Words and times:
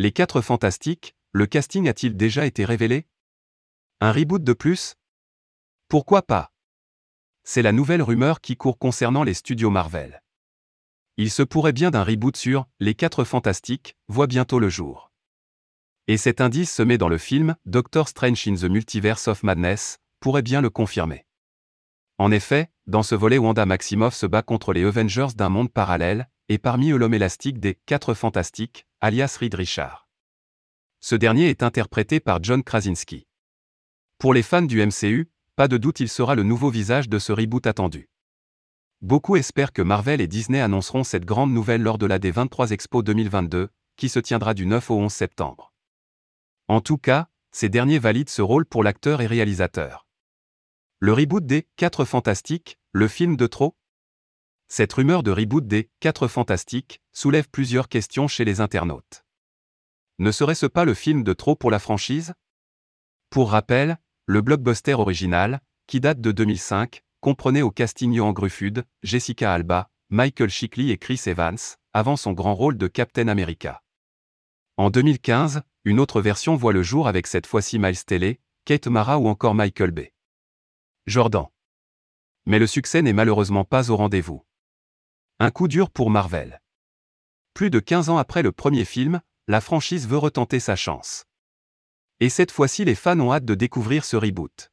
Les 0.00 0.12
4 0.12 0.42
Fantastiques, 0.42 1.16
le 1.32 1.46
casting 1.46 1.88
a-t-il 1.88 2.16
déjà 2.16 2.46
été 2.46 2.64
révélé? 2.64 3.08
Un 4.00 4.12
reboot 4.12 4.44
de 4.44 4.52
plus? 4.52 4.94
Pourquoi 5.88 6.22
pas? 6.22 6.52
C'est 7.42 7.62
la 7.62 7.72
nouvelle 7.72 8.02
rumeur 8.02 8.40
qui 8.40 8.56
court 8.56 8.78
concernant 8.78 9.24
les 9.24 9.34
studios 9.34 9.70
Marvel. 9.70 10.22
Il 11.16 11.32
se 11.32 11.42
pourrait 11.42 11.72
bien 11.72 11.90
d'un 11.90 12.04
reboot 12.04 12.36
sur 12.36 12.68
Les 12.78 12.94
4 12.94 13.24
Fantastiques, 13.24 13.96
voit 14.06 14.28
bientôt 14.28 14.60
le 14.60 14.68
jour. 14.68 15.10
Et 16.06 16.16
cet 16.16 16.40
indice 16.40 16.72
semé 16.72 16.96
dans 16.96 17.08
le 17.08 17.18
film 17.18 17.56
Doctor 17.66 18.06
Strange 18.06 18.46
in 18.46 18.54
the 18.54 18.70
Multiverse 18.70 19.26
of 19.26 19.42
Madness 19.42 19.98
pourrait 20.20 20.42
bien 20.42 20.60
le 20.60 20.70
confirmer. 20.70 21.26
En 22.18 22.30
effet, 22.30 22.70
dans 22.86 23.02
ce 23.02 23.16
volet 23.16 23.38
Wanda 23.38 23.66
Maximoff 23.66 24.14
se 24.14 24.26
bat 24.26 24.42
contre 24.42 24.72
les 24.72 24.84
Avengers 24.84 25.34
d'un 25.34 25.48
monde 25.48 25.72
parallèle, 25.72 26.30
et 26.48 26.58
parmi 26.58 26.90
eux 26.90 26.96
l'homme 26.96 27.14
élastique 27.14 27.60
des 27.60 27.74
Quatre 27.74 28.14
Fantastiques, 28.14 28.86
alias 29.00 29.36
Reed 29.38 29.54
Richard. 29.54 30.08
Ce 31.00 31.14
dernier 31.14 31.50
est 31.50 31.62
interprété 31.62 32.20
par 32.20 32.42
John 32.42 32.62
Krasinski. 32.62 33.26
Pour 34.18 34.34
les 34.34 34.42
fans 34.42 34.62
du 34.62 34.84
MCU, 34.84 35.30
pas 35.56 35.68
de 35.68 35.76
doute 35.76 36.00
il 36.00 36.08
sera 36.08 36.34
le 36.34 36.42
nouveau 36.42 36.70
visage 36.70 37.08
de 37.08 37.18
ce 37.18 37.32
reboot 37.32 37.66
attendu. 37.66 38.08
Beaucoup 39.00 39.36
espèrent 39.36 39.72
que 39.72 39.82
Marvel 39.82 40.20
et 40.20 40.26
Disney 40.26 40.60
annonceront 40.60 41.04
cette 41.04 41.24
grande 41.24 41.52
nouvelle 41.52 41.82
lors 41.82 41.98
de 41.98 42.06
la 42.06 42.18
D23 42.18 42.72
Expo 42.72 43.02
2022, 43.02 43.68
qui 43.96 44.08
se 44.08 44.18
tiendra 44.18 44.54
du 44.54 44.66
9 44.66 44.90
au 44.90 44.98
11 44.98 45.12
septembre. 45.12 45.72
En 46.66 46.80
tout 46.80 46.98
cas, 46.98 47.28
ces 47.52 47.68
derniers 47.68 48.00
valident 48.00 48.28
ce 48.28 48.42
rôle 48.42 48.66
pour 48.66 48.82
l'acteur 48.82 49.20
et 49.20 49.26
réalisateur. 49.26 50.06
Le 50.98 51.12
reboot 51.12 51.46
des 51.46 51.68
4 51.76 52.04
Fantastiques, 52.04 52.78
le 52.92 53.06
film 53.06 53.36
de 53.36 53.46
trop 53.46 53.76
Cette 54.70 54.92
rumeur 54.92 55.22
de 55.22 55.30
reboot 55.30 55.66
des 55.66 55.90
4 56.00 56.28
Fantastiques 56.28 57.00
soulève 57.14 57.48
plusieurs 57.48 57.88
questions 57.88 58.28
chez 58.28 58.44
les 58.44 58.60
internautes. 58.60 59.24
Ne 60.18 60.30
serait-ce 60.30 60.66
pas 60.66 60.84
le 60.84 60.92
film 60.92 61.24
de 61.24 61.32
trop 61.32 61.56
pour 61.56 61.70
la 61.70 61.78
franchise? 61.78 62.34
Pour 63.30 63.50
rappel, 63.50 63.98
le 64.26 64.42
blockbuster 64.42 64.92
original, 64.92 65.60
qui 65.86 66.00
date 66.00 66.20
de 66.20 66.32
2005, 66.32 67.02
comprenait 67.20 67.62
au 67.62 67.70
casting 67.70 68.12
Johan 68.14 68.32
Gruffud, 68.32 68.84
Jessica 69.02 69.54
Alba, 69.54 69.90
Michael 70.10 70.50
Shickley 70.50 70.88
et 70.88 70.98
Chris 70.98 71.22
Evans, 71.24 71.58
avant 71.94 72.16
son 72.16 72.32
grand 72.32 72.54
rôle 72.54 72.76
de 72.76 72.88
Captain 72.88 73.28
America. 73.28 73.82
En 74.76 74.90
2015, 74.90 75.62
une 75.84 75.98
autre 75.98 76.20
version 76.20 76.56
voit 76.56 76.74
le 76.74 76.82
jour 76.82 77.08
avec 77.08 77.26
cette 77.26 77.46
fois-ci 77.46 77.78
Miles 77.78 78.04
Teller, 78.04 78.40
Kate 78.66 78.86
Mara 78.86 79.18
ou 79.18 79.28
encore 79.28 79.54
Michael 79.54 79.92
Bay. 79.92 80.12
Jordan. 81.06 81.46
Mais 82.44 82.58
le 82.58 82.66
succès 82.66 83.00
n'est 83.00 83.14
malheureusement 83.14 83.64
pas 83.64 83.90
au 83.90 83.96
rendez-vous. 83.96 84.44
Un 85.40 85.52
coup 85.52 85.68
dur 85.68 85.90
pour 85.90 86.10
Marvel. 86.10 86.60
Plus 87.54 87.70
de 87.70 87.78
15 87.78 88.08
ans 88.08 88.18
après 88.18 88.42
le 88.42 88.50
premier 88.50 88.84
film, 88.84 89.20
la 89.46 89.60
franchise 89.60 90.08
veut 90.08 90.18
retenter 90.18 90.58
sa 90.58 90.74
chance. 90.74 91.26
Et 92.18 92.28
cette 92.28 92.50
fois-ci 92.50 92.84
les 92.84 92.96
fans 92.96 93.20
ont 93.20 93.32
hâte 93.32 93.44
de 93.44 93.54
découvrir 93.54 94.04
ce 94.04 94.16
reboot. 94.16 94.72